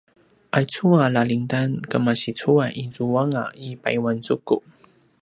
aicu 0.57 0.87
a 1.03 1.05
lalingdan 1.15 1.71
kemasicuay 1.91 2.71
izuanga 2.85 3.43
i 3.67 3.69
payuanzuku 3.81 4.57